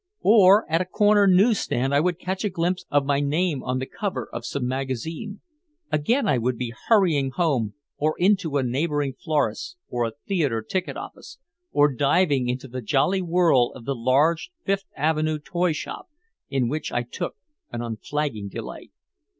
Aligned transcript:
Or 0.23 0.65
at 0.67 0.81
a 0.81 0.85
corner 0.85 1.27
newsstand 1.27 1.93
I 1.93 1.99
would 1.99 2.17
catch 2.17 2.43
a 2.43 2.49
glimpse 2.49 2.85
of 2.89 3.05
my 3.05 3.19
name 3.19 3.61
on 3.61 3.77
the 3.77 3.85
cover 3.85 4.27
of 4.33 4.47
some 4.47 4.67
magazine. 4.67 5.41
Again 5.91 6.27
I 6.27 6.39
would 6.39 6.57
be 6.57 6.73
hurrying 6.87 7.29
home, 7.29 7.75
or 7.97 8.15
into 8.17 8.57
a 8.57 8.63
neighboring 8.63 9.13
florist's 9.13 9.75
or 9.89 10.07
a 10.07 10.13
theater 10.27 10.63
ticket 10.63 10.97
office, 10.97 11.37
or 11.71 11.93
diving 11.93 12.49
into 12.49 12.67
the 12.67 12.81
jolly 12.81 13.21
whirl 13.21 13.73
of 13.75 13.85
the 13.85 13.93
large 13.93 14.49
Fifth 14.65 14.85
Avenue 14.97 15.37
toy 15.37 15.71
shop 15.71 16.07
in 16.49 16.67
which 16.67 16.91
I 16.91 17.03
took 17.03 17.35
an 17.71 17.83
unflagging 17.83 18.47
delight. 18.49 18.89